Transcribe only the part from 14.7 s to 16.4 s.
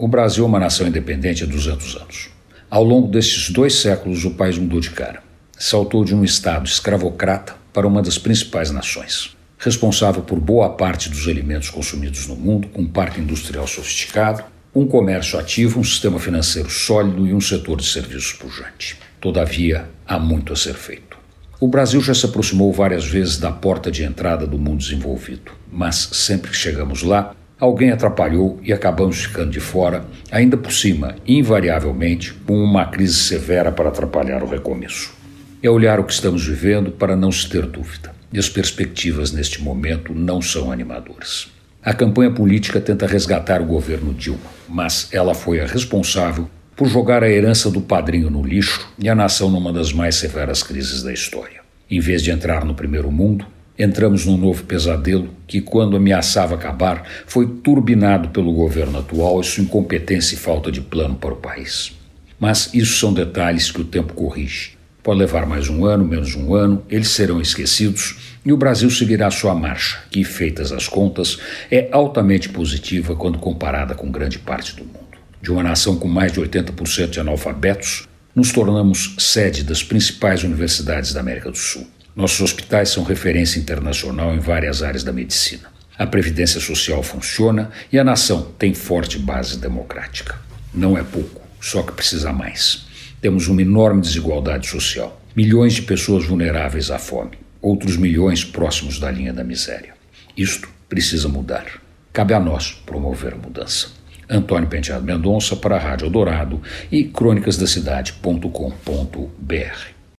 um comércio ativo, um sistema